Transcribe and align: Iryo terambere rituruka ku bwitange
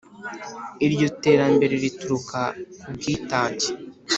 Iryo 0.85 1.07
terambere 1.23 1.73
rituruka 1.83 2.41
ku 2.81 2.87
bwitange 2.95 3.67